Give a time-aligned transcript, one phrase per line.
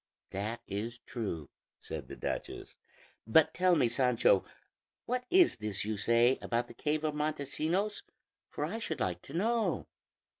[0.31, 1.47] "That is true,"
[1.79, 2.73] said the duchess;
[3.27, 4.43] "but tell me, Sancho,
[5.05, 8.01] what is this you say about the cave of Montesinos,
[8.49, 9.85] for I should like to know."